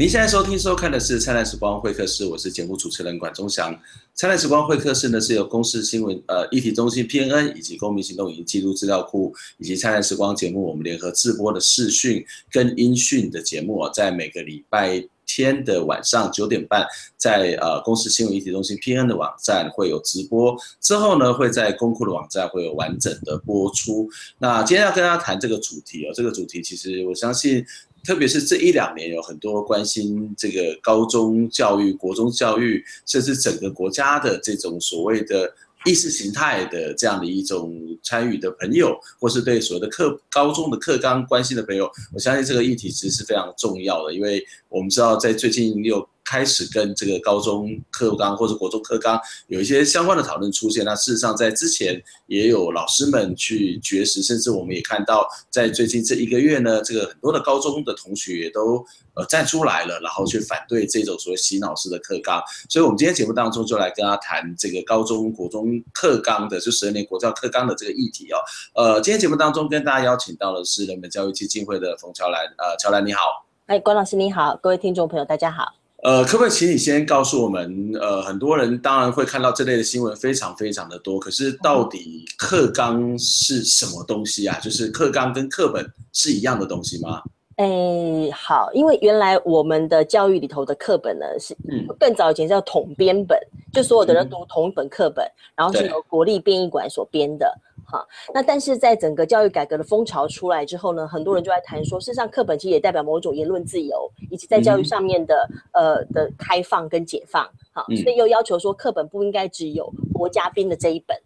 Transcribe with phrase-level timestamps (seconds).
[0.00, 3.70] 您现在收听收看的是《灿烂时光会客室》，我是节目主持人管中祥。
[4.14, 16.86] 《灿烂时光会客室》呢是由公司新闻呃议题中心 PNN 以及公民行动影音记录资料库以及《灿烂时光》节目我们联合制播的视讯跟音讯的节目，在每个礼拜天的晚上九点半，
[17.18, 24.08] 在呃公司新闻议题中心 PNN 的网站会有直播，之后呢会在公库的网站会有完整的播出。
[24.38, 27.62] 那今天要跟大家谈这个主题哦，这个主题其实我相信。
[28.04, 35.52] 特别是这一两年，有很多关心这个高中教育、国中教育，甚至整个国家的这种所谓的
[35.84, 46.08] 意识形态的这样的一种参与的朋友，或是对所谓的课高中的课纲关心的朋友，我相信这个议题其实是非常重要的，因为我们知道在最近又。
[46.30, 50.84] 开始跟这个高中课纲或者国中课纲有一些相关的讨论出现。
[50.84, 58.76] 那事实上，在之前也有老师们去绝食，甚至我们也看到，在最近这一个月呢，这个很多的高中的同学也都
[59.14, 62.40] 呃站出来了，然后去反对这种所谓洗脑式的课纲。
[62.68, 68.38] 所以，我们今天节目当中就来跟大家谈这个高中国中课纲的，就十二年国教课纲的这个议题哦。
[68.76, 73.20] 呃，今天节目当中跟大家邀请到的是人本教育基金会的冯乔兰，呃，乔兰你好。
[73.66, 75.79] 哎，关老师你好，各位听众朋友大家好。
[76.02, 77.92] 呃，可不可以请你先告诉我们？
[78.00, 81.18] 呃，很多人当然会看到这类的新闻，非常非常的多。
[81.18, 84.58] 可是到底课纲是什么东西啊？
[84.60, 87.22] 就是课纲跟课本是一样的东西吗？
[87.56, 91.54] 哎、欸，好，因为原来我们的教育里头的课本呢，是
[91.98, 97.54] 更早以前叫统编本，嗯、就所有的人读同一本课本，嗯、然后是由国立编译馆所编的。
[97.90, 107.44] 好，那但是在整个教育改革的风潮出来之后呢，很多人就在谈说，事实上课本其实也代表某种言论自由，以及在教育上面的、嗯、呃的开放跟解放。
[107.72, 111.16] 好，所以又要求说课本不应该只有国家编的这一本，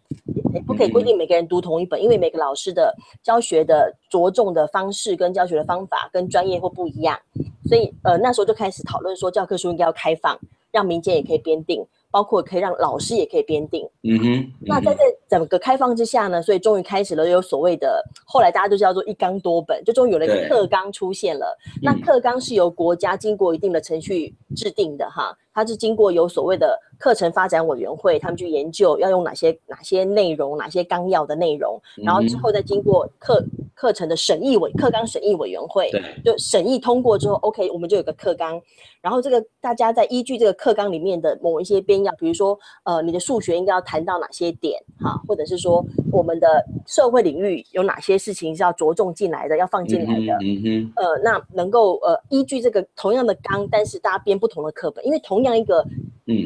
[0.54, 7.20] 也不可以规定每个人读同一本，因为每个老师的教学的着重的方式跟教学的方法跟专业会不一样，
[7.68, 10.38] 所以呃那时候就开始讨论说教科书应该要开放，
[10.70, 11.84] 让民间也可以编订。
[12.14, 14.24] 包括可以让老师也可以编定，嗯哼。
[14.34, 21.58] 嗯哼，那在这整个开放之下呢，所以终于开始了有所谓的，后来大家都叫做一纲多本，就终于有了一个课纲出现了。
[21.82, 33.42] 那课纲是由国家经过一定的程序制定的哈，它是经过有所谓的课程发展委员会，他们去研究要用哪些哪些内容，哪些纲要的内容，然后之后再经过课
[33.74, 38.60] 课程的审议委课纲审议委员会，对，就审议通过之后，OK，我们就有个课纲。
[39.00, 55.84] 然后这个大家在依据这个课纲里面的某一些编要，比如说，呃，你的数学应该要谈到哪些点，哈，或者是说我们的社会领域有哪些事情是要着重进来的，要放进来的，嗯哼，呃，那能够呃依据这个同样的纲，但是大家编不同的课本，因为同样一个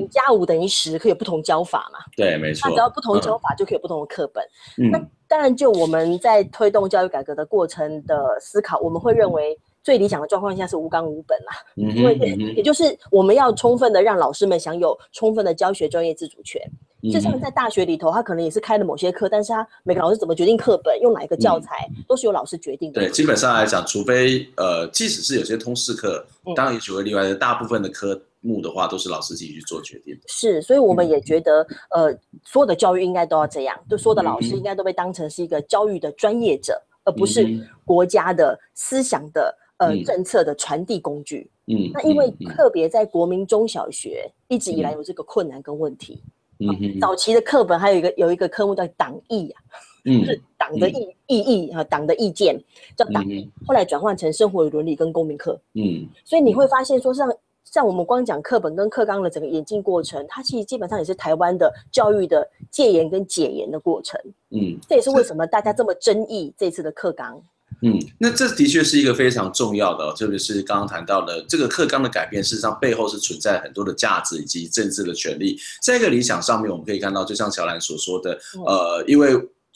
[0.00, 4.44] 五加五等于十，可以有不同教法嘛，对，没错，那只要不同教法就可以有不同的课本，
[4.78, 9.58] 嗯，那当然就我们在推动教育改革的过程的思考，我们会认为。
[9.80, 12.14] 最理想的状况下是无纲无本啦，嗯 因为
[12.54, 16.60] 也就是我们要充分的让老师们享有充分的教学专业自主权。
[17.04, 23.00] 事实上，在大学里头，他可能也是开了某些课，但是他每个老师怎么决定课本，用哪一个教材，都是由老师决定的。
[23.00, 30.20] 对，基本上来讲，除非呃，即使是有些通识课，当然也许会例外的，大部分的科目的话，都是老师自己去做决定的。
[30.28, 32.12] 是，所以我们也觉得，呃，
[32.44, 37.46] 所有的教育应该都要这样，就所有的老师应该都被当成是一个教育的专业者，而不是
[37.84, 39.56] 国家的思想的。
[39.78, 41.48] 呃，政策的传递工具。
[41.68, 46.20] 嗯，那因为特别在国民中小学一直以来有这个困难跟问题。
[46.58, 49.62] 嗯哼，早期的课本还有一个有一个科目叫党意啊，
[50.04, 52.60] 嗯， 就是党的意意义啊，党的意见
[52.96, 53.48] 叫党意。
[53.64, 55.56] 后来转换成生活伦理跟公民课。
[55.74, 57.32] 嗯，所以你会发现说，像
[57.72, 64.20] 像我们光讲课本跟课纲的整个演进过程，它其实基本上也是台湾的教育的戒严跟解严的过程。
[64.50, 67.40] 嗯，这也是为什么大家这么争议这次的课纲。
[67.82, 75.56] 嗯，那这的确是一个非常重要的哦，特别是刚刚谈到的这个课纲的改变，事实上背后是存在很多的价值以及政治的权利。
[75.82, 79.28] 在一个理想上面，我们可以看到，就像乔兰所说的，呃，因为。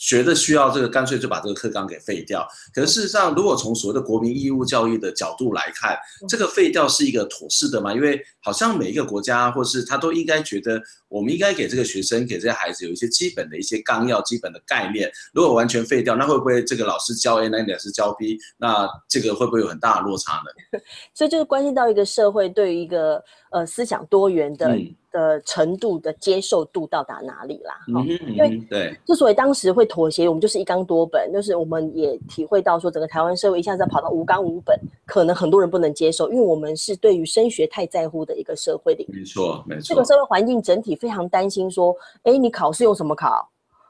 [0.05, 2.45] 觉得需要这个，干脆就把这个课纲给废掉。
[2.75, 5.97] 可是事实上，如果从所谓的国民义务教育的角度来看，
[6.29, 7.95] 这个废掉是一个妥适的吗？
[7.95, 15.09] 因为好像每一个国家，或是他都应该觉得，我们应该给这个学生、给这些孩子有一些基本的一些纲要、基本的概念。
[15.33, 18.37] 如果完全废掉，那会不会这个老师教 A，那老师教 B？
[18.59, 20.81] 那这个会不会有很大的落差呢？
[21.15, 23.23] 所以就是关系到一个社会对于一个
[23.53, 24.75] 呃思想多元的。
[24.75, 27.75] 嗯的程度的接受度到达哪里啦？
[27.93, 39.83] 哈、嗯，因为对，之所以当时会妥协，我们就是一纲多本，就是我们也体会到说，整个台湾社会一下子跑到无纲无本，可能很多人不能接受，因为我们是对于升学太在乎的一个社会里，没错，没错。
[39.83, 43.47] 这个社会环境整体非常担心说，哎，你考试用什么考？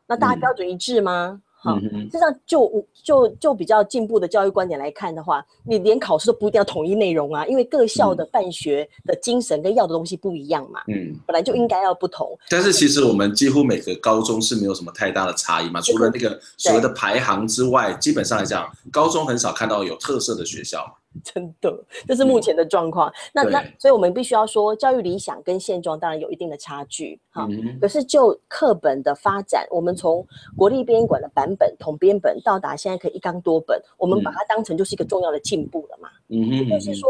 [0.09, 1.41] 那大家标准一致吗？
[1.63, 10.81] 哈，实际上就就就比较进步的教育观点来看的话，你连考试都不一定要统一内容啊，因为各校的办学的精神跟要的东西不一样嘛。
[10.89, 12.37] 嗯，本来就应该要不同。
[12.51, 20.85] 但是其实我们几乎每个高中是没有什么太大的差异嘛，除了那个所谓的排行之外，基本上来讲，高中很少看到有特色的学校。
[21.23, 23.09] 真的，这是目前的状况。
[23.11, 27.47] 嗯、那那，所以我们必须要说，教育理想跟现状当然有一定的差距哈。
[27.51, 30.27] 嗯、可是就课本的发展，我们从
[30.57, 36.09] 国立编管的版本统编本到达现在可以一纲多本，我们把它当成就是一个重要的进步了嘛。
[36.29, 37.09] 嗯哼，就是说。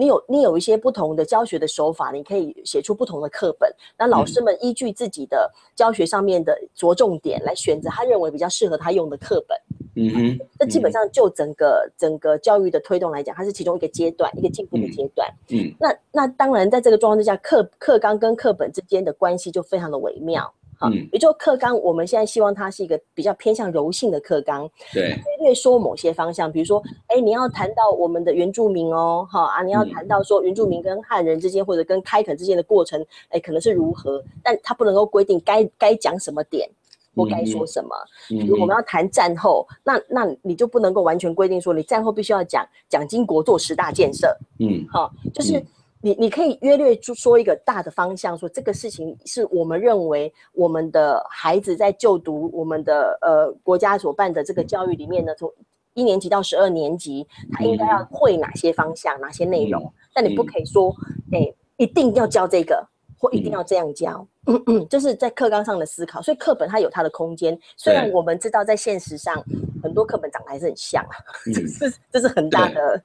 [0.00, 3.68] 你有你有一些不同的教学的手法，你可以写出不同的课本。
[3.98, 9.58] 那老师们依据自己的教学上面的着重点来选择他认为比较适合他用的课本。
[10.00, 15.28] 嗯哼，这基本上就整个整个教育的推动来讲，它是其中一个阶段，一个进步的阶段。
[15.48, 20.54] 嗯，那那当然在这个状况之下，课课纲跟课本之间的关系就非常的微妙。
[20.80, 36.70] 好，也就课纲，我们现在希望它是一个比较偏向柔性的课纲，对，略说某些方向，比如说，哎，你要谈到我们的原住民哦，哈啊，你要谈到说原住民跟汉人之间或者跟开垦之间的过程，哎，可能是如何，但它不能够规定该该讲什么点
[37.18, 37.90] 或该说什么。
[38.28, 45.62] 比如我们要谈战后，那那你就不能够完全规定说你战后必须要讲蒋经国做十大建设，嗯，好，就是。
[46.00, 55.52] 你你可以约略就说一个大的方向，说这个事情是我们认为我们的孩子在就读我们的呃国家所办的这个教育里面呢，从
[55.94, 59.92] 一年级到十二年级，他应该要会哪些方向、哪些内容。
[60.14, 60.94] 但你不可以说，
[61.32, 62.86] 哎，一定要教这个，
[63.18, 66.22] 或一定要这样教，嗯嗯，就是在课纲上的思考。
[66.22, 69.44] 所以课本它有它的空间，虽然我们知道在现实上
[69.82, 71.16] 很多课本长得还是很像啊，
[71.52, 73.02] 这是这是很大的。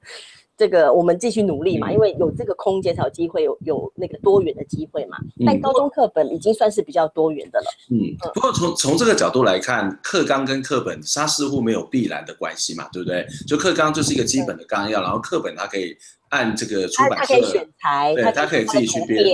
[0.56, 5.16] 这个我们继续努力嘛，因为有这个空间才有机会有有那个多元的机会嘛。
[5.44, 7.66] 但高中课本已经算是比较多元的了。
[7.90, 13.26] 嗯，不过从从这个角度来看，课纲跟课本它似乎没有必然的关系嘛，对不对？
[13.46, 15.96] 就课纲就是一个基本的纲要，然后课本它可以
[16.28, 19.24] 按这个出版社，它可以选材，对，它可以自己去编。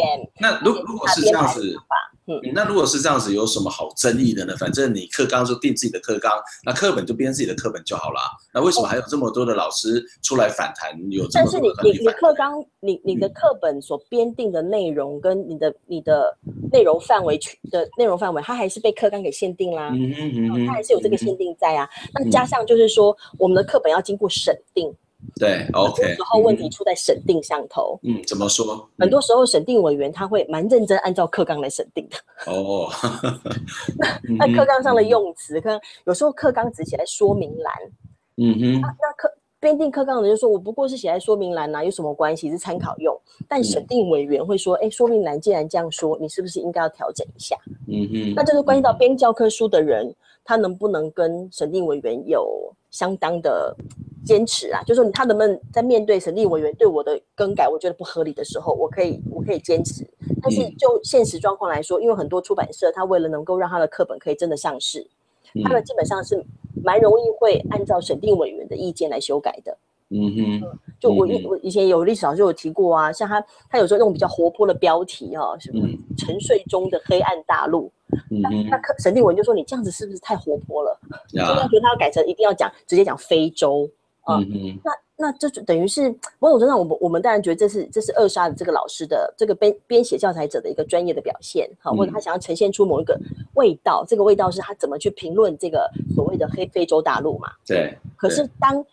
[0.41, 1.77] 那如如果是这样子。
[2.45, 4.55] 嗯，那如果是这样子，有什么好争议的呢？
[4.57, 6.33] 反正你课纲就定自己的课纲，
[6.65, 8.21] 那课本就编自己的课本就好了。
[8.55, 10.91] 那为什么还有这么多的老师出来反弹？
[11.11, 11.75] 有这么多的？
[11.79, 16.37] 但是你你你课纲，你你的课本所编定的内容跟你的你的
[16.73, 17.39] 内容范围
[17.71, 19.91] 的内容范围，它还是被课纲给限定啦。
[19.93, 21.89] 嗯嗯嗯，它还是有这个限定在啊。
[22.15, 24.95] 那加上就是说，我们的课本要经过审定。
[25.39, 26.03] 对，OK。
[26.03, 27.99] 有时候问题出在审定上头。
[28.03, 28.89] 嗯，怎么说？
[28.99, 32.53] 很多时候审定委员他会蛮认真按照课纲来审定的。
[32.53, 32.89] 哦。
[34.39, 37.75] 那课纲上的用词，可能有时候课纲只写在说明栏。
[38.37, 38.81] 嗯哼。
[38.81, 42.51] 那那课编定课纲的人就说，我不过是写在说明栏呐，有什么关系？
[42.51, 43.19] 是参考用。
[43.49, 47.57] 但审定委员会说，哎，说明栏既然这样说，你是不是应该要调整一下？
[47.89, 48.35] 嗯哼。
[48.35, 50.15] 那这就关系到编教科书的人，
[50.45, 53.75] 他能不能跟审定委员有相当的。
[54.25, 60.07] 坚持啊，就是说他能不能在面对审定委员对我的更改，我觉得不合理的时候，我可以我可以坚持。
[60.43, 65.07] 但是就现实状况来说，因为很多出版社他为了能够让他的课本可以真的上市，
[65.65, 66.45] 他们基本上是
[66.83, 69.77] 蛮容易会按照审定委员的意见来修改的。
[70.13, 73.41] 嗯哼，就我以我以前有历史老师有提过啊，像他
[73.71, 75.87] 他有时候那种比较活泼的标题啊，什么
[76.19, 77.93] 沉睡中的黑暗大陆，
[78.29, 80.99] 那那课审定委员就说，你这样子是不是太活泼了？
[81.29, 83.89] 所以他觉得他要改成一定要讲直接讲非洲。
[84.29, 93.19] 嗯嗯，那那这就等于是某种程度上，我们我们当然觉得这是这是扼杀了这个老师的这个编编写教材者的一个专业的表现，好，或者他想要呈现出某一个
[93.55, 97.49] 味道，这个味道是他怎么去评论这个所谓的黑非洲大陆嘛？
[97.67, 97.97] 对。
[98.17, 98.85] 可是当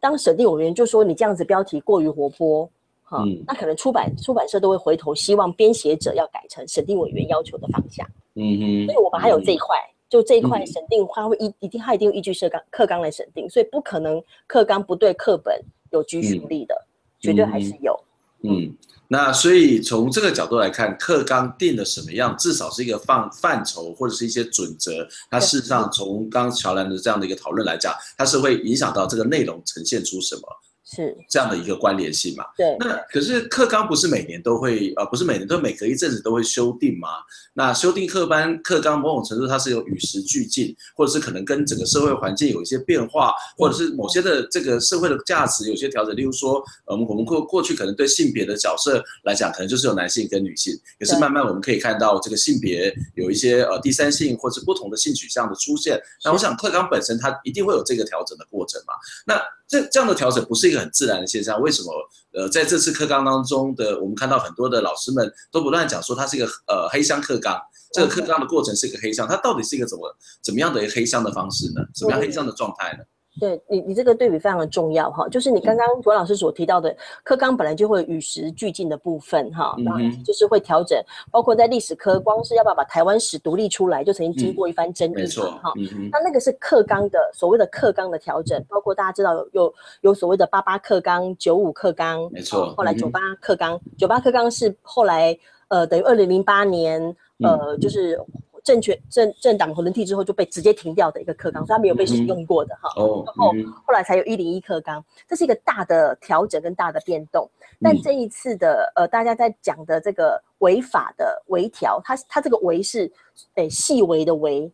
[0.00, 2.68] 当审定委员就说你这样子标题过于活泼，
[3.02, 8.06] 哈，那可能出版出版社都会回头希望编写者要改成审定委员要求的方向。
[8.34, 8.86] 嗯哼。
[8.86, 9.76] 所以我们还有这一块。
[10.08, 15.60] 就这一块审定，他会一一定他一定依据社纲课纲来审定，所以不可能课纲不对课本
[15.90, 16.86] 有拘束力的，嗯、
[17.20, 17.98] 绝对还是有。
[18.42, 18.76] 嗯，
[19.08, 24.92] 那所以从这个角度来看，课纲定的什么样，至少是一个范范畴或者是一些准则。
[25.30, 30.42] 它事实上从刚乔兰的这样的一个讨论来讲，它是会影响到这个内容呈现出什么。
[30.88, 32.44] 是这样的一个关联性嘛？
[32.56, 32.76] 对。
[32.78, 37.08] 那可是课纲不是每年都会，呃，不是每年都每隔一阵子都会修订吗？
[37.54, 46.14] 那修订课班课纲某种程度它是有与时俱进，或者是可能跟整个社会环境有一些变化，或者是某些的这个社会的价值有些调整。
[46.14, 56.00] 例如说，我们，我们过过去可能对性别的角色来讲，可能就是有男性跟女性，可是慢慢我们可以看到这个性别有一些呃第三性或者不同的性取向的出现。
[56.24, 58.94] 那我想课纲本身它一定会有这个调整的过程嘛？
[59.26, 61.92] 那这这样的调整不是一个很自然的现象，为什么？
[62.32, 67.58] 呃，在这次课纲当中的，我们看到很多的老师们都不断讲说，它是一个呃黑箱课纲，
[67.92, 71.80] 这个课纲的过程是一个黑箱，它到底是一个怎么怎么样的一个黑箱的方式呢？
[71.94, 73.04] 什么样黑箱的状态呢？
[73.38, 80.98] 对你，你这个对比非常的重要哈，就是你刚刚文老师所提到的课纲本来就会与时俱进的部分哈，那、嗯、就是会调整，
[81.30, 85.72] 包括在历史科，光是要不要把台湾史独立出来，就曾经经过一番争议嘛哈。
[86.10, 95.38] 那那个是课纲的所谓的课纲的调整，包括大家知道有有有所谓的八八课纲、九五课纲，没错，后来九八课纲，九八课纲是后来
[95.68, 98.18] 呃等于二零零八年呃就是。
[98.66, 102.90] 政权政政党轮替之后就被直接停掉的一个课纲，所以它没有被使用过的哈。
[102.96, 103.52] 然后
[103.86, 107.48] 后来才有一零一课纲，这是一个大的调整跟大的变动。
[107.80, 113.08] 但这一次的呃，大家在讲的这个违法的微调，它它这个微是
[113.54, 114.68] 诶细微的微。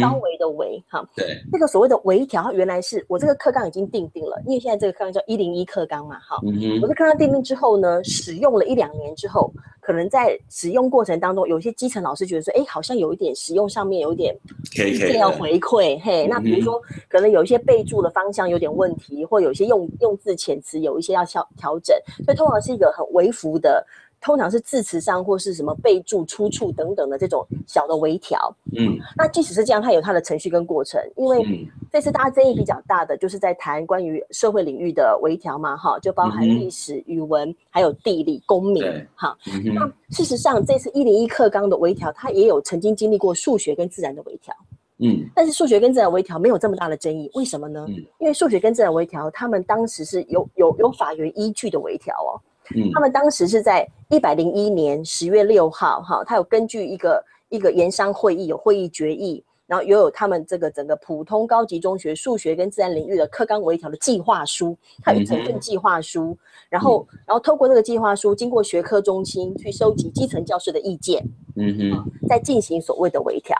[0.00, 6.38] 稍微的微哈，对，这个所谓的微调，原来是我这个课纲已经定定了，因为现在这个课纲叫一零一课纲嘛，哈，
[6.80, 14.32] 我这课纲定定之后呢，使用了一两年之后，可能在使用过程当中，有些基层老师觉得说，哎，好像有一点使用上面有一点，
[14.76, 23.84] 一定要回馈，嘿，那比如说可能有一些备注的方向有点问题，或有一些用用字遣词有一些要调调整，所以通常是一个很微幅的。
[24.24, 28.56] 通常是字词上或是什么备注、出处等等的这种小的微调。
[28.74, 30.98] 嗯，那即使是这样，它有它的程序跟过程。
[31.14, 38.82] 因为这次大家争议比较大的，就是在谈关于社会领域的微调嘛，哈，就包含历史、语文，还有地理、公民，
[39.14, 39.36] 哈。
[39.74, 44.56] 那事实上，这次一零一课纲的微调，它也有曾经经历过数学跟自然的微调。
[45.00, 47.84] 嗯，但是数学跟自然微调没有这么大的争议，为什么呢？
[48.18, 52.40] 因为数学跟自然微调，他们当时是有有有法源依据的微调哦。
[52.74, 66.36] 嗯，他们当时是在一百零一年十月六号，哈，他有根据一个一个研商会议有会议决议，然后又有他们这个整个普通高级中学数学跟自然领域的课纲微调的计划书，它有整份计划书，
[66.68, 71.22] 然后然后透过这个计划书，经过学科中心去收集基层教师的意见，
[71.56, 73.56] 嗯哼，再进行所谓的微调，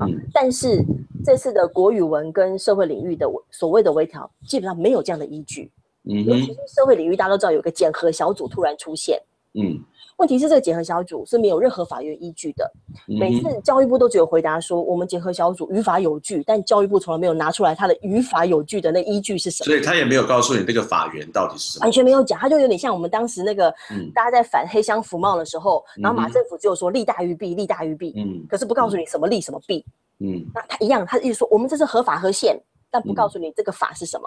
[0.00, 0.84] 嗯，但是
[1.24, 5.70] 这次的国语文跟社会领域的所谓的微调，基本上没有这样的依据。
[6.04, 9.20] 嗯，尤其是社会领域，大家都知道有个检核小组突然出现。
[9.54, 9.78] 嗯，
[10.16, 12.72] 问题是这个检核小组是没有任何法院依据的。
[13.06, 19.66] 每次教育部都只有回答说我们检核小组于法有据，但教育部从来没有拿出来他的于法有据的那依据是什么。
[19.66, 22.38] 所以他也没有告诉你这个法源到底是什么，完全没有讲。
[22.38, 23.70] 他就有点像我们当时那个，
[24.14, 28.14] 大家在反黑箱服贸的时候，然后马政府只有说利大于弊，利大于弊。
[28.16, 29.84] 嗯，可是不告诉你什么利什么弊。
[30.18, 32.58] 嗯，那他一样，他意思说我们这是合法合宪，
[32.90, 34.26] 但不告诉你这个法是什么。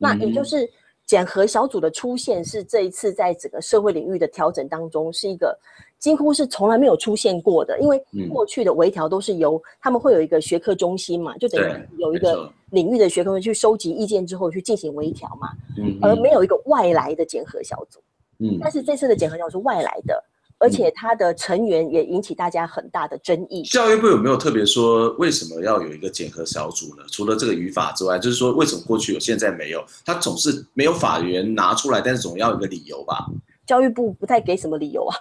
[0.00, 0.68] 那也就是。
[1.06, 5.58] 检核小组的出现是这一次在整个社会领域的调整当中，是一个
[5.98, 7.78] 几乎是从来没有出现过的。
[7.80, 15.50] 因为过去的微调都是由他们会有一个学科中心嘛，就等于有一个领域的学科去收集意见之后去进行微调嘛，
[16.00, 18.00] 而没有一个外来的检核小组。
[18.38, 20.24] 嗯，但是这次的检核小组是外来的。
[20.64, 23.62] 而且他的成员也引起大家很大的争议。
[23.64, 27.02] 教育部有没有特别说为什么要有一个检核小组呢？
[27.12, 29.84] 除了这个语法之外，就是说为什么过去有，现在没有？
[30.06, 33.26] 他总是没有法源拿出来，但是总要有一个理由吧？
[33.66, 35.16] 教育部不太给什么理由啊，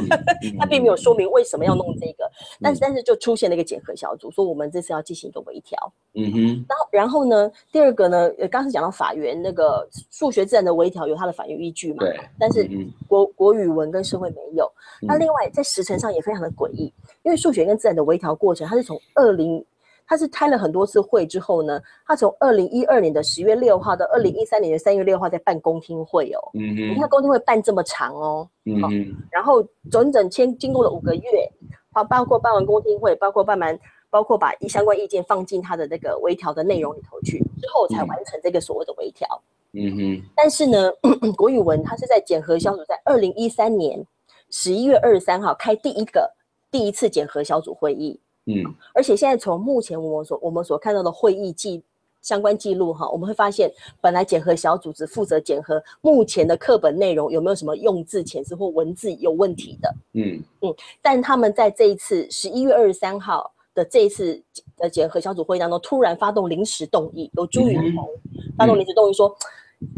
[0.58, 5.92] 他并没有说明为什么要弄这个，但是但是就出现了一个检核小组，说我们这次要进行一个微调。
[6.14, 11.98] 嗯哼，然后然后呢，第二个呢，刚刚才讲到法源那个数学自然的微调有它的法源依据嘛？
[12.00, 12.18] 对。
[12.38, 12.68] 但是
[13.06, 14.70] 国国语文跟社会没有。
[15.02, 19.64] 那另外在时程上也非常的诡异，因为数学跟自然的微调过程，它是从二零。
[20.06, 26.38] 他是开了很多次会之后呢，他从二零一二年的十月六号到二零一三年的三月六号在办公听会哦。
[26.54, 26.90] 嗯哼。
[26.90, 28.48] 你看公听会办这么长哦。
[28.64, 29.16] 嗯哼。
[29.30, 29.60] 然后
[29.90, 31.50] 整整签经过了五个月，
[31.92, 33.76] 好，包括办完公听会，包括办完，
[34.08, 39.26] 包括把相关意见放进他的那个微调的内容里头去，之后才完成这个所谓的微调。
[39.72, 40.22] 嗯哼。
[40.36, 40.92] 但是呢，
[41.36, 44.06] 国语文他是在检核小组在二零一三年
[44.50, 46.32] 十一月二十三号开第一个
[46.70, 48.20] 第一次检核小组会议。
[48.46, 51.82] 嗯，而且现在从目前我们所我们所看到的会议记
[52.22, 59.94] 相关记录哈，我们会发现，本来检核小组只负责检核目前的课本内容有没有什么用字遣词或文字有问题的。
[60.14, 64.42] 嗯嗯，但他们在这一次十一月二十三号的这一次
[64.76, 68.08] 的检核小组会议当中，突然发动临时动议，有朱云红
[68.56, 69.36] 发动临时动议说。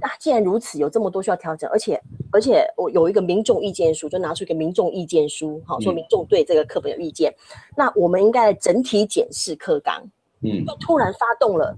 [0.00, 2.00] 那、啊、既然如此，有这么多需要调整，而且
[2.32, 10.02] 而且我有一个民众意见书，就拿出一个民众意见书，好说民众对这个课本有意见，嗯、那我们应该整体检视课纲，
[10.42, 11.76] 嗯，就突然发动了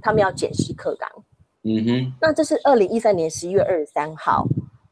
[0.00, 1.08] 他们要检视课纲，
[1.64, 4.46] 嗯哼，那这是二零一三年十一月二十三号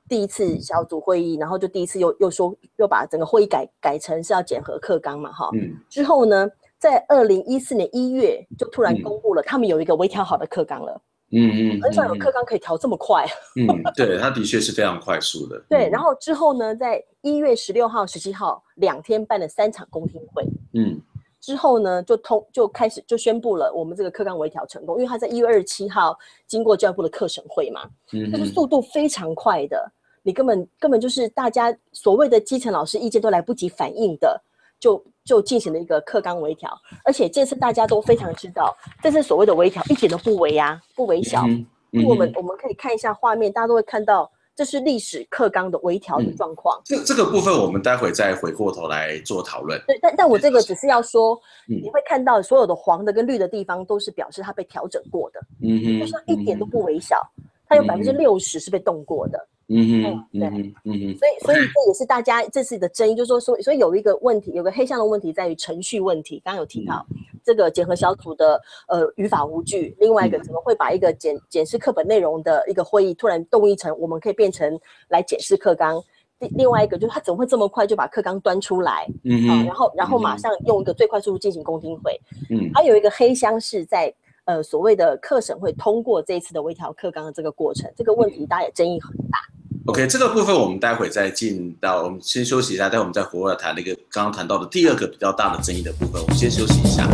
[0.07, 6.47] 第一次小组会议，然后就第一次又又说又把整个会议改改成是要检核课纲嘛，哈，嗯，之后呢，
[6.79, 11.00] 在二零一四年一月就突然公布了他们有一个微调好的课纲了。
[11.32, 13.26] 嗯嗯，很少有课纲可以调这么快。
[13.56, 15.62] 嗯，对，它的确是非常快速的。
[15.70, 20.44] 对，然后之后呢，在一月十六号、十七号两天办了三场公听会。
[20.75, 21.00] 嗯。
[21.40, 26.14] 之后呢，就通就开始就宣布了我们这个课纲微调成功，因为他在一月二十七号
[26.46, 29.90] 经过教育部的课审会嘛，嗯，就是速度非常快的，
[30.22, 34.38] 你根本根本就是大家所谓的基层老师意见都来不及反应的，
[34.78, 36.71] 就就进行了一个课纲微调，
[37.05, 44.31] 而且这次大家都非常知道，这次所谓的微调一点都不微啊，不微小，嗯嗯、我们我们可以看一下画面，大家都会看到。
[44.57, 46.79] 这是历史课纲的微调的状况。
[46.81, 49.81] 嗯、这这个部分我们待会再回过头来做讨论。
[49.87, 51.35] 对，但但我这个只是要说，
[51.67, 55.41] 嗯、你会看到所有的黄的跟绿的地方都是表示它被调整过的。
[55.62, 59.49] 嗯哼，就是一点都不微小，嗯、它有百分之六十是被动过的。
[59.71, 61.17] 嗯哼，对，嗯哼，嗯。
[61.17, 66.43] 所以所以这也是大家这次的争议，就是说所所以有一个问题，有个黑箱的问题在于程序问题。
[66.45, 67.07] 刚刚有提到。
[67.11, 76.00] 嗯这个检核小组的呃语法无据，另外一个怎么会把一个检检视课本内容的一个会议突然动议成我们可以变成来检视课纲？
[76.39, 79.09] 另另外一个就是他怎么会这么快就把课纲端出来？
[79.25, 82.21] 嗯哼、啊、然后然后马上用一个最快速度进行公听会。
[82.50, 89.39] 嗯，还有一个黑箱是在呃所谓的课审会通过这一次的微调课纲的这个过程，这个问题大家也争议很大。
[89.87, 97.08] OK，这个部分我们待会再进到，我们先休息一下，待会我们再回来谈那个刚刚谈到的第二个比较大的争议的部分，我们先休息一下。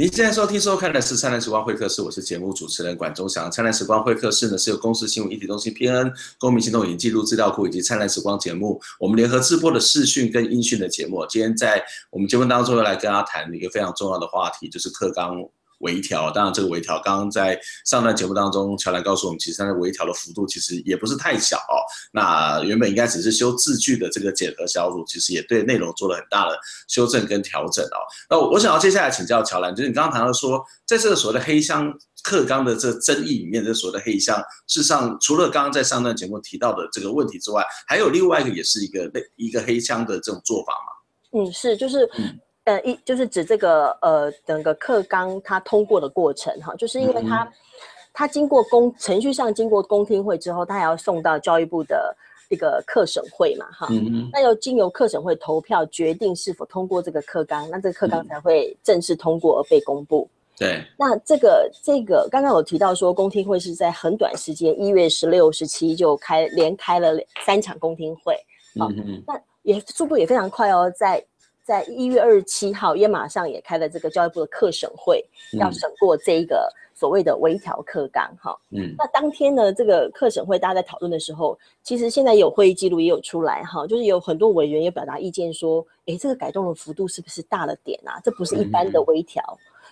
[0.00, 3.50] 您现在收听收看的是灿烂时光会客室，我是节目主持人管中祥。
[3.50, 11.26] 灿烂时光会客室呢是由公司新闻一体中心 PN、公民行动影音记录资料库以及灿烂时光节目我们联合制播的视讯跟音讯的节目。
[11.28, 15.36] 今天在我们节目当中要来跟大家谈一个非常重要的话题，就是课纲。
[15.80, 21.80] 微调，当然这个微调，刚刚在上段节目当中，乔兰告诉我们，其实它的微调的幅度其实也不是太小哦。
[22.12, 26.58] 那原本应该只是修字句的这个检核小组，其实也对内容做了很大的
[26.88, 27.98] 修正跟调整哦。
[28.28, 41.40] 那我想要接下来请教乔兰，就是你刚刚谈到说，在这个所谓的黑箱课纲的这争议里面，这所谓的黑箱，事实上除了刚刚在上段节目提到的这个问题之外，还有另外一个也是一个类一个黑箱的这种做法吗？
[41.40, 42.06] 嗯，是，就是。
[42.64, 47.50] 嗯呃，一就是指这个呃，整个课纲它通过的过程哈，就是因为它
[48.12, 52.14] 它经过公程序上经过公听会之后，它还要送到教育部的
[52.50, 53.88] 一个课审会嘛哈，
[54.30, 60.28] 那要经由课审会投票决定是否通过这个课纲，那这个课纲才会正式通过而被公布。
[60.58, 67.14] 对，那这个这个刚刚有提到说公听会是在很短时间，一月十六、十七就开连开了
[67.46, 68.36] 三场公听会，
[68.78, 71.24] 嗯嗯，那也速度也非常快哦，在。
[71.70, 78.58] 在一月二十七号，也马上也开了这个教育部的课审会，要审过这一个所谓的微调课纲哈。
[78.70, 88.18] 嗯，那当天呢，这个课审会大家在讨论的时候，其实现在有会议记录也有出来哈，就是有很多委员也表达意见说，诶，这个改动的幅度是不是大了点啊？
[88.24, 89.40] 这不是一般的微调。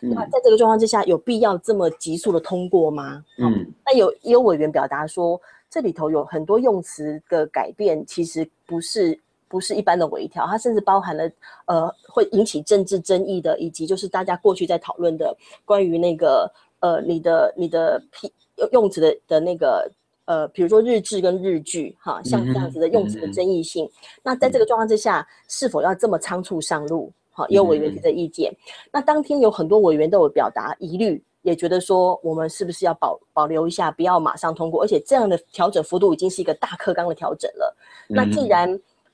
[0.03, 3.25] 嗯、那在这个状况之下，有必要这么急速的通过吗？
[3.39, 9.17] 嗯，那有有委员表达说，这里头有很多用词的改变，其实不是。
[9.49, 11.31] 不是一般的微调，它甚至包含了
[11.67, 18.33] 呃会引起政治争议的，以及就是大家过去在讨论的关于那个呃你的你的批
[18.73, 19.91] 用词的的那个
[20.27, 23.85] 呃比如说日志跟日剧哈，像这样子的用词的争议性。
[23.87, 23.91] 嗯、
[24.23, 27.13] 那在这个状况之下，是否要这么仓促上路？
[27.31, 28.51] 哈，也有委员提的意见。
[28.53, 28.57] 嗯、
[28.93, 34.83] 那当天有很多委员都有表达疑虑，也觉得说我们是不是要保保留一下，不要马上通过？
[34.83, 37.77] 而且这样的调整幅度已经是一个大课纲的调整了。
[38.09, 38.69] 嗯、那既然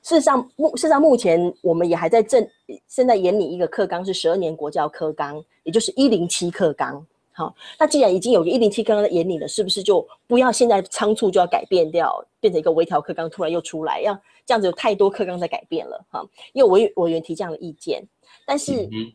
[0.04, 2.46] 事实上，目事实上目前我们也还在正，
[2.86, 7.04] 现在研拟一个课纲是十二年国教课纲，也就是一零七课纲。
[7.32, 14.14] 好，那既然已经有个一零七课纲在研拟了，是不是就不要现在仓促就要改变掉，变成一个微调课纲突然又出来，要
[14.44, 16.22] 这样子有太多课纲在改变了哈？
[16.52, 18.06] 因为委委员提这样的意见，
[18.46, 19.10] 但是、嗯、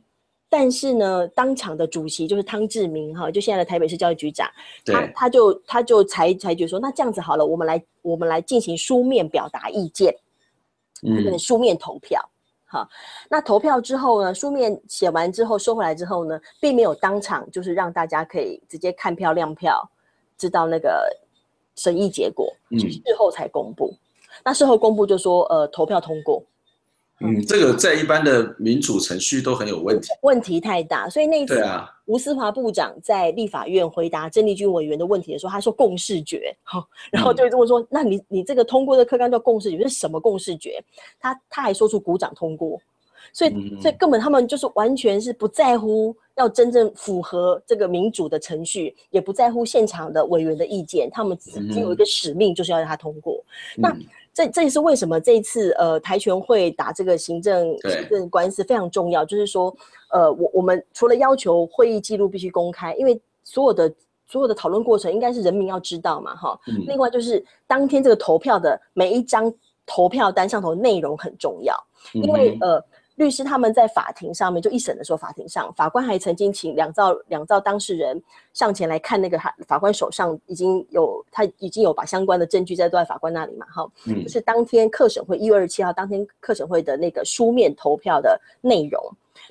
[0.49, 4.49] 但是呢，当场的主席就是汤志明哈，就现在的台北市教育局长，
[4.83, 10.13] 他他就他就裁裁决说，那这样子好了，我们来我们来进行书面表达意见。
[11.03, 12.21] 嗯，变成书面投票，
[12.65, 12.87] 好，
[13.29, 19.81] 那投票之后呢，书面写完之后收回来之后呢，并没有当场就是让大家可以直接看票亮票，
[20.37, 21.09] 知道那个
[21.75, 23.93] 审议结果，嗯，事后才公布。
[24.43, 26.43] 那事后公布就说，呃，投票通过。
[27.21, 31.09] 嗯，这个在一般的民主程序都很有问题，问题太大。
[31.09, 31.61] 所以那次
[32.05, 40.81] 吴思华部长在立法院回答郑丽君委员的问题的时候，他说共识决，好，然后就这么说，嗯、那你你这个通过的课纲叫共识决，是什么共识决？
[41.19, 42.79] 他他还说出鼓掌通过，
[43.33, 53.43] 所以、嗯、所以根本他们就是完全是不在乎要真正符合这个民主的程序，也不在乎现场的委员的意见，他们只只有一个使命，就是要让他通过。
[53.77, 53.97] 嗯、那
[54.33, 59.75] 这这也是为什么这一次呃台拳会打这个行政行政官司非常重要，就是说
[60.11, 63.93] 呃我我们除了要求会议记录必须公开，因为所有的
[64.27, 66.59] 所有的讨论过程应该是人民要知道嘛哈。
[66.67, 69.53] 嗯、另外就是当天这个投票的每一张
[69.85, 71.75] 投票单上头内容很重要，
[72.13, 72.83] 因为呃。
[73.19, 78.19] 律师他们在法庭上面就一审的时候，法庭上法官还曾经请两造两造当事人
[78.53, 89.03] 上前来看那个法法官手上已经有他已经有把相关的证据在都在法官那里嘛，哈，嗯，就是当天课审会一月二十七号当天课审会的那个书面投票的内容，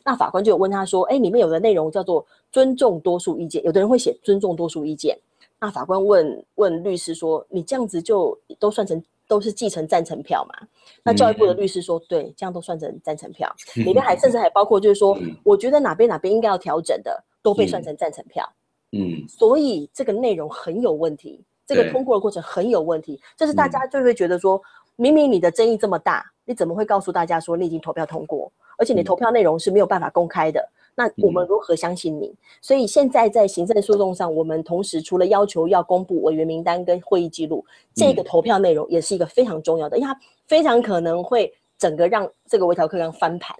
[0.03, 5.15] 那法官就有问他说，哎，里面有的内容叫做尊重多数意见，有的人会写尊重多数意见，
[5.61, 9.05] 那法官问问律师说，你这样子就都算成。
[9.29, 10.67] 都是继承赞成票嘛？
[11.05, 13.55] 那教育部的律师说，对，这样都算成赞成票。
[13.77, 18.51] 里面还甚至还包括，就是说，我觉得哪边哪边应该要调整的，都被算成赞成票。
[18.93, 23.21] 嗯，所以这个内容很有问题，这个通过的过程很有问题。
[23.37, 24.61] 就是大家就会觉得说，
[24.97, 30.67] 明明你的争议这么大，你怎么会告诉大家说你已经投票通过，而且你投票内容是没有办法公开的？
[30.99, 32.27] 那我们如何相信你？
[32.27, 43.57] 嗯、所以现在在行政诉讼上，我们同时除了要求要公布委员名单跟会议记录，嗯、这个投票内容也是一个非常重要的，因为它非常可能会整个让这个微调课纲翻盘，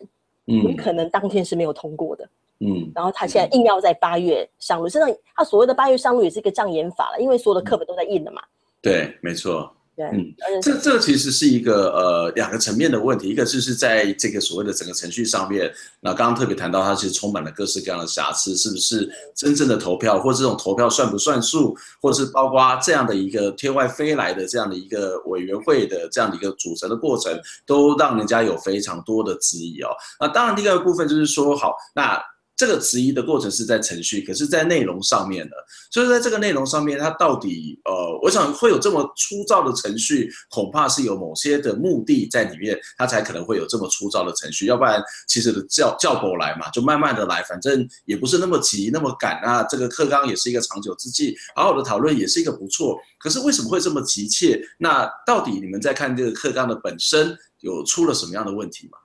[0.47, 8.43] 嗯，有可能当天是没有通过的，嗯，然后他现在硬要在八月上路，实际上他所谓的八月上路也是一个障眼法了，因为所有的课本都在印了嘛，
[8.83, 9.73] 对，没错。
[9.99, 10.33] 对嗯，
[10.63, 29.89] 这这其实是一个呃两个层面的问题，一个就是在这个所谓的整个程序上面，那刚刚特别谈到它其实充满了各式各样的瑕疵，是不是真正的投票，或者这种投票算不算数，或者是包括这样的一个天外飞来的这样的一个委员会的这样的一个组成的过程，都让人家有非常多的质疑哦。
[30.21, 32.23] 那当然第二个部分就是说，好，那。
[32.59, 35.55] 这个质疑的过程是在程序，可是，在内容上面的，
[35.93, 49.63] 所以在这个内容上面，它到底呃，我想会有这么粗糙的程序，恐怕是有某些的目的在里面，它才可能会有这么粗糙的程序，要不然其实的叫叫过来嘛，就慢慢的来，反正也不是那么急那么赶啊。
[49.63, 52.99] 这个课纲也是一个长久之计，好好的讨论也是一个不错。
[53.21, 54.61] 可是为什么会这么急切？
[54.79, 58.99] 那到底你们在看这个课纲的本身有出了什么样的问题吗？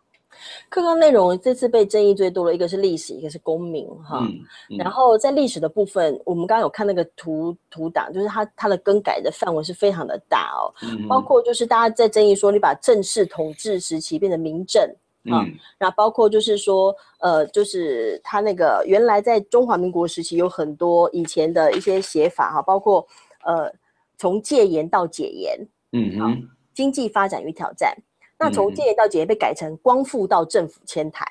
[0.69, 4.39] 课纲内容这次被争议最多的一个是历史，一个是公民，哈、嗯。
[4.69, 14.84] 嗯、然后在历史的部分，我们刚刚有看那个图图档，就是它它的更改的范围是非常的大哦，嗯、包括就是大家在争议说你把正式统治时期变成民政，
[15.32, 15.45] 啊，
[15.77, 23.06] 那、嗯、包括就是说呃，就是他那个原来在中华民国时期有很多以前的一些写法哈，包括
[23.45, 23.71] 呃
[24.17, 25.60] 从戒严到解严，
[25.91, 27.95] 嗯嗯，经济发展与挑战。
[28.43, 31.25] 那从戒严到解严被改成光复到政府迁台，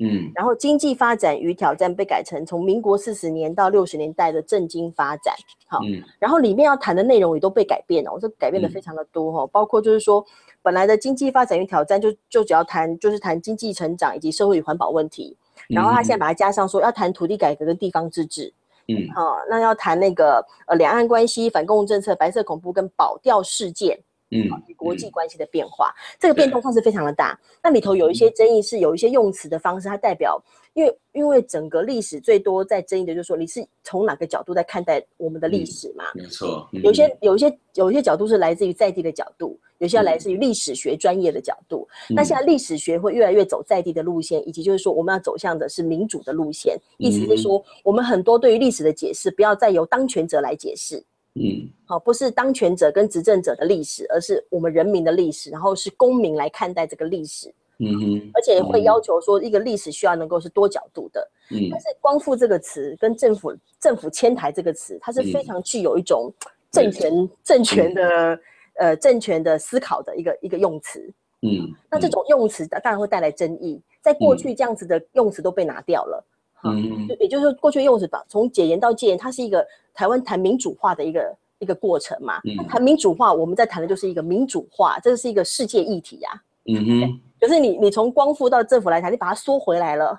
[0.00, 5.32] 嗯，然后经济发展与挑战被改成从民国四十年到六十年代的政经发展，
[5.68, 10.24] 好，嗯，然后里面要谈的内容也都被改变了，我说改变的非常的多哈，包括就是说
[10.60, 15.36] 本来的经济发展与挑战就就只要谈就是谈经济成长以及社会与环保问题，
[15.68, 18.52] 然后他现在把它加上说要谈土地改革跟地方自治，
[18.88, 24.00] 嗯，好，那要谈那个呃两岸关系、反共政策、白色恐怖跟保钓事件。
[24.30, 27.38] 嗯，国际关系的变化，嗯、这个变动上是非常的大。
[27.62, 30.40] 那里头有一些争议，是有一些用词的方式，它代表，
[30.74, 36.04] 因为因为整个历史最多在争议的，就是说你是从哪个角度在看待我们的历史嘛？
[36.14, 41.88] 没错，有些有一些有一些角度是来自于在地的角度，有些来自于历史学专业的角度。
[42.08, 51.02] 嗯、那现在历史学会越来越走在地的路线，以及就是说我们要走向的是民主的路线，意思是说我们很多对于历史的解释，不要再由当权者来解释。
[51.34, 57.52] 嗯，好，不是当权者跟执政者的历史，而是我们人民的历史，然后是公民来看待这个历史。
[57.78, 61.30] 嗯哼，而且会要求说，一个历史需要能够是多角度的。
[61.50, 66.30] 嗯，但是“光复”这个词跟政府“政府迁台”这个词，它是非常具有一种
[66.70, 68.40] 政权、嗯、政权的、嗯、
[68.74, 71.00] 呃政权的思考的一个一个用词。
[71.42, 76.22] 嗯，那这种用词当然会带来争议，在过去这样子的用词都被拿掉了。
[76.64, 82.40] 嗯，就也就是说，过去用是把，从解严到戒严，它是一个台湾谈民主化的一个一个过程嘛。
[82.44, 86.42] 嗯，谈民主化，我们在谈的就是一个民主化，这是一个世界议题呀、啊。
[86.66, 90.16] 嗯哼，可是你你从光复到政府来谈，你把它缩回来了，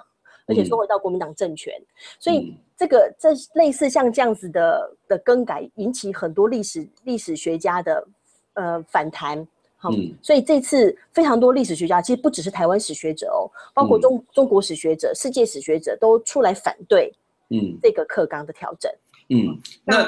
[0.47, 1.85] 而且缩回到国民党政权，嗯、
[2.19, 8.07] 所以这个这类似像这样子的的更改，引起很多历史历史学家的
[8.53, 9.47] 呃反弹。
[9.89, 17.11] 嗯，所以这次非常多历史学家，其实不只是台湾史学者哦，包括中、嗯、中国史学者、世界史学者都出来反对，
[17.49, 18.91] 嗯，这个课纲的调整。
[19.29, 20.03] 嗯，那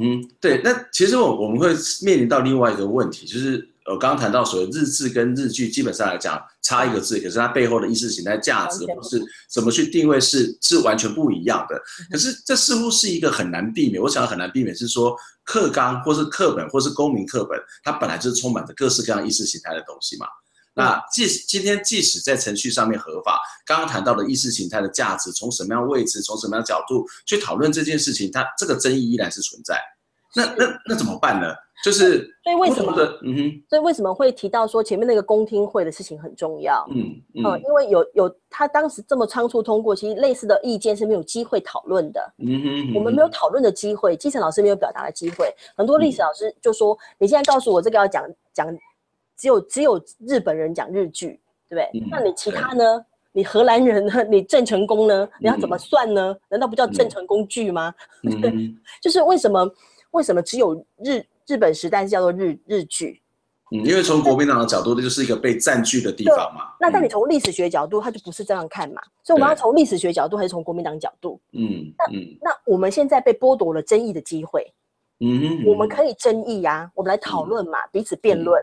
[0.00, 1.68] 嗯，对，那其实我我们会
[2.04, 9.20] 面临到另外一个问题，就是我刚刚谈到所谓日志跟日剧，基本上来讲差一个字，可是它背后的意识形态价值或是
[9.50, 11.80] 怎么去定位是是完全不一样的。
[12.10, 20.26] 可是这似乎是一个很难避免，我想很难避免是说课纲或是课本或是公民课本，它本来就是充满着各式各样意识形态的东西嘛。
[20.74, 29.80] 那即使今天即使在程序上面合法，刚刚谈到的意识形态的价值，从什么样位置，从什么样角度去讨论这件事情，它这个争议依然是存在。
[30.36, 31.54] 那那那怎么办呢？
[31.84, 32.92] 就是所以为什么？
[33.22, 36.84] 嗯哼，所以为什么会提到说前面那个公听会的事情很重要？
[36.90, 42.34] 嗯嗯，嗯，因为有有他当时这么仓促通过，其实类似的意见是没有机会讨论的。
[42.38, 48.76] 嗯哼，我们没有讨论的机会，基层老师没有表达的机会，很多历史老师就说：“你现在告诉我这个要讲讲，
[49.36, 52.00] 只有只有日本人讲日剧，对不对？
[52.00, 53.04] 嗯、那你其他呢？
[53.30, 54.24] 你荷兰人呢？
[54.24, 55.28] 你郑成功呢？
[55.38, 56.32] 你要怎么算呢？
[56.32, 57.94] 嗯、难道不叫郑成功剧吗？
[58.24, 58.52] 嗯、对，
[59.00, 59.70] 就是为什么
[60.10, 63.22] 为什么只有日？”日本时代是叫做日日据，
[63.72, 66.74] 嗯，因为从国民党的角度，这就是一个被占据的地方嘛。
[66.78, 69.00] 那但你从历史学角度，他就不是这样看嘛。
[69.24, 71.40] 所以我们要从历史学角度，还是从国民党角度？
[71.52, 74.70] 嗯，那那我们现在被剥夺了争议的机会。
[75.20, 78.62] 嗯，我们可以争议呀，我们来讨论嘛，彼此辩论。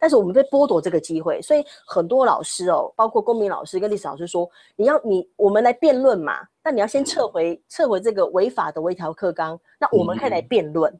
[0.00, 10.92] 但是我们被剥夺这个机会，所以很多老师哦，包括公民老师跟历史老师说，你要你我们来辩论嘛，那你要先撤回撤回这个违法的微调课纲，那我们可以来辩论。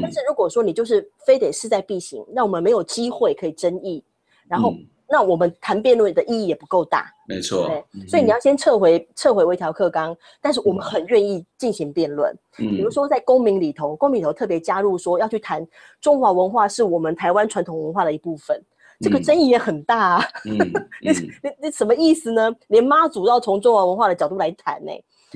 [0.00, 4.02] 但是如果说你就是非得势在必行，那我们没有机会可以争议，
[4.48, 4.74] 然后
[5.06, 7.12] 那我们谈辩论的意义也不够大。
[7.28, 12.34] 没错，对，所以你要先撤回撤回微调课纲，但是我们很愿意进行辩论。
[12.58, 15.66] 嗯，比如说在公民里头，公民里头特别加入说要去谈
[16.00, 18.58] 中华文化是我们台湾传统文化的一部分，
[19.00, 20.24] 这个争议也很大啊。
[20.46, 20.56] 嗯，
[21.02, 21.10] 你
[21.42, 22.50] 你你什么意思呢？
[22.68, 24.92] 连妈祖要从中华文化的角度来谈呢？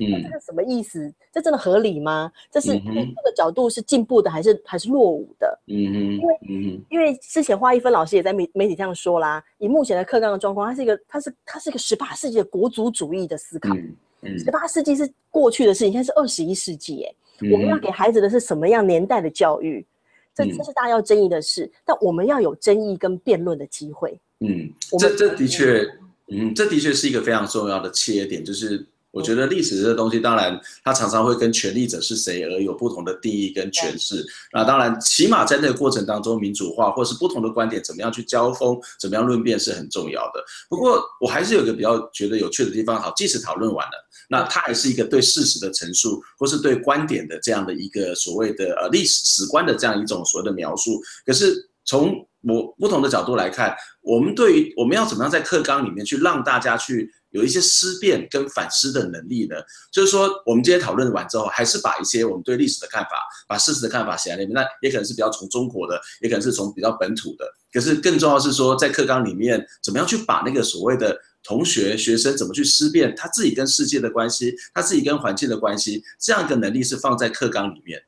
[0.07, 1.13] 那这个什么意思？
[1.31, 2.31] 这真的合理吗？
[2.51, 5.59] 这是这个角度是进步的还是还是落伍的？
[5.67, 13.75] 嗯哼，因为嗯，因为之前花一芬老师也在媒媒体上说啦，以目前的课纲的状况，它是一个它是它是一个十八世纪的国族主义的思考。
[14.21, 17.13] 嗯，十八世纪是过去的事情，现在是二十一世纪，哎，
[17.51, 19.85] 我们要给孩子的是什么样年代的教育？
[20.33, 24.19] 这这是大家要争议的事，但我们要有争议跟辩论的机会。
[24.39, 25.85] 嗯，这这的确，
[26.27, 28.85] 嗯，这的确是一个非常重要的切点，就是。
[29.11, 34.25] 我觉得历史这个东西，当然它常常会跟权力者是谁而有不同的定义跟诠释。
[34.53, 40.43] 那当然，起码在那个过程当中，民主化或是不同的观点怎么样去交锋，怎么样论辩是很重要的。
[40.69, 43.01] 不过，我还是有个比较觉得有趣的地方。
[43.01, 51.01] 好，即使讨论完了，那它还是一个对事实的陈述，或是对观点的这样的一个所谓的呃历史史观的这样一种所谓的描述。
[51.25, 57.11] 可是从我不同的角度来看，我们对于我们要怎么样在课纲里面去让大家去。
[57.31, 59.55] 有一些思辨跟反思的能力呢，
[59.91, 63.11] 就是说，我们今天讨论完之后，还是把一些我们对历史的看法、
[63.47, 64.51] 把事实的看法写在那边。
[64.51, 67.45] 那也可能是比较从中国的，也可能是从比较本土的。
[67.71, 78.01] 可是更重要是说，在课纲里面，怎么样去把那个所谓的同学、学生怎么去思辨他自己跟世界的关系，他自己跟环境的关系，这样一个能力是放在课纲里面。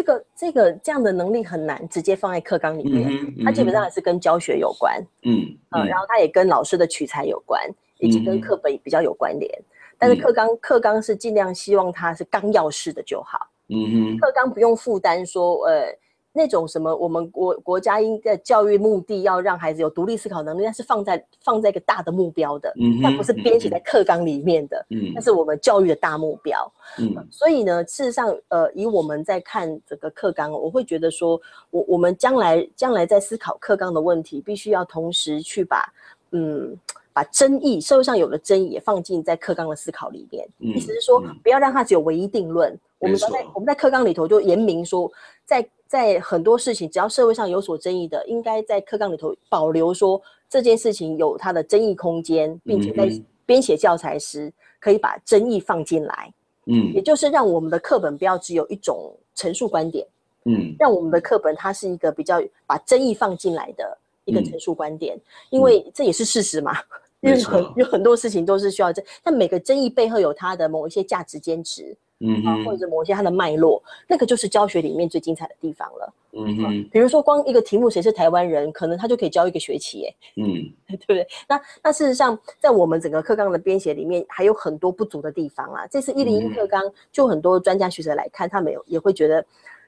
[0.00, 4.98] 这个、这个这样的能力很难直接放在课纲里面，嗯嗯、它基本上还是跟教学有关。
[5.22, 7.60] 嗯，嗯，然后它也跟老师的取材有关。
[8.02, 9.64] 以及跟课本比较有关联，嗯、
[9.98, 13.46] 但是课纲课纲是尽量希望它是纲要式的就好。
[13.68, 15.94] 嗯哼，课纲不用负担说，呃，
[16.32, 26.72] 那种什么我们国国家应该教育目的要让孩子有独立思考能力，那是放在放在一个大的目标的，嗯哼，那不是编写在课纲里面的，嗯，那是我们教育的大目标。
[26.98, 31.40] 嗯，所以呢，事实上，呃，以我们在看这个课纲，我会觉得说，
[31.70, 35.92] 我我们将来将来在思考课纲的问题，必须要同时去把，
[36.32, 36.76] 嗯。
[37.12, 40.48] 把争议，社会上有的争议也放进在课纲的思考里面。
[40.60, 42.72] 嗯、意思是说，不要让它只有唯一定论。
[42.72, 45.10] 嗯、我们在错我们在课纲里头就严明说，
[45.44, 53.10] 在在很多事情，只要社会上有所争议的，应该在课纲里头保留说这件事情有它的争议空间，并且在
[53.44, 56.32] 编写教材时可以把争议放进来。
[56.66, 60.06] 嗯，也就是让我们的课本不要只有一种陈述观点。
[60.44, 63.98] 嗯，让我们的课本它是一个比较把争议放进来的。
[64.26, 66.72] 一个陈述观点，嗯、因为这也是事实嘛。
[67.20, 76.14] 因为很有很多事情都是需要争，但每个争议背后有它的某一些价值坚持，嗯啊，或者某一些它的脉络，那个就是教学里面最精彩的地方了。
[76.32, 81.26] 嗯哼，比如说光一个题目谁是台湾人，可能他就可以教一个学期，哎，嗯， 对不对？
[81.48, 85.86] 那那事实上，在我们整个课纲的编写里面，还有很多不足的地方啊。
[85.88, 89.44] 这次一零一课纲，就很多专家学者来看，他们有也会觉得。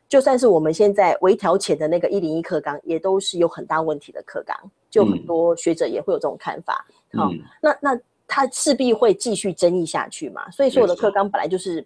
[0.09, 4.55] 就算是我们现在微调前的那个一零一课纲，也都是有很大问题的课纲，
[4.91, 6.85] 就很多学者也会有这种看法。
[7.15, 7.31] 好、
[7.63, 10.51] 那那他势必会继续争议下去嘛。
[10.51, 11.83] 所以说，我的课纲本来就是，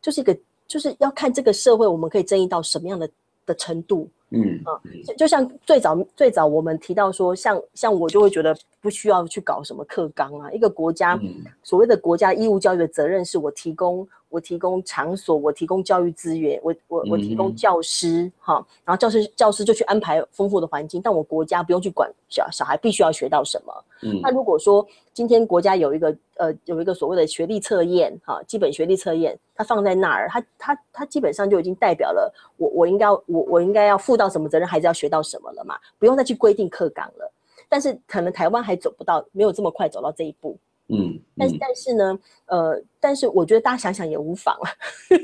[0.00, 0.36] 就是一个
[0.66, 3.08] 就是要看这个社会我们可以争议到什么样的
[3.46, 4.08] 的程度。
[4.32, 11.34] 嗯啊，就就像最早最早我们提到说，像像我就会觉得不需要去搞什么课纲啊，一个国家、嗯、
[11.64, 23.84] 所谓的国家义务教育的责任是我提供我提供场所，我提供教育资源，我我我提供教师哈、嗯，然后教师教师就去安排丰富的环境，但我国家不用去管小小孩必须要学到什么。
[24.02, 37.32] 嗯，那如果说今天国家有一个呃有一个所谓的学历测验哈，基本学历测验，它放在那儿，它它它基本上就已经代表了我我应该我我应该要负到什么责任，孩子要学到什么了嘛，不用再去规定课纲了。
[37.68, 40.56] 但是可能台湾还走不到，没有这么快走到这一步。
[40.90, 44.68] 嗯，嗯但是但是呢，呃，但是我觉得大家想想也无妨啊，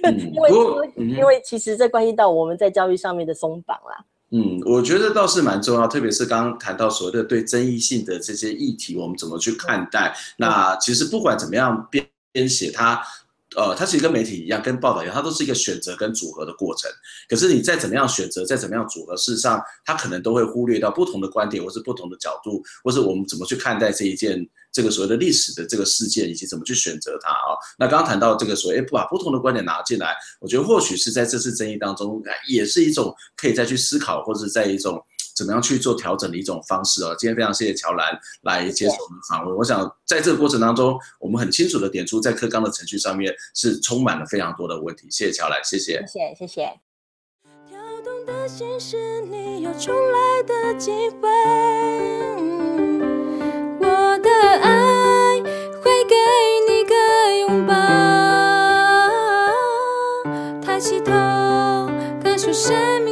[0.05, 0.51] 嗯、 因为、
[0.97, 4.05] 嗯、因为其实这关系到我们在教育上面的松绑啦。
[4.31, 10.09] 嗯，我觉得倒是蛮重要，特别是刚刚谈到所谓的对争议性的这些议题，我们怎么去看待？
[10.09, 13.01] 嗯、那其实不管怎么样编编写它。
[13.57, 16.91] 呃，它其实跟媒体一样，跟报道一样，它都是一个选择跟组合的过程。
[17.27, 27.57] 可是你再怎么样选择，再怎么样组合，事实上它可能都会忽略到不同的观点，或是不同的角度，或是我们怎么去看待这一件这个所谓的历史的这个事件，以及怎么去选择它啊。
[27.79, 35.03] 那刚刚谈到这个所谓，不把不同的观点拿进来，我觉得或许是在这次争议当中，也是一种可以再去思考，或者在一种。
[35.35, 37.15] 怎么样去做调整的一种方式哦？
[37.19, 39.55] 今天非常谢谢乔兰来接受我们访问。
[39.55, 45.07] 我想在这个过程当中，我们很清楚的点出，在课纲的程序上面是充满了非常多的问题。
[45.11, 46.81] 谢谢乔兰，谢谢，谢谢，谢谢。
[47.69, 52.56] 跳动的心是你有重来的机会
[61.07, 61.13] 头
[62.23, 63.06] 感受生命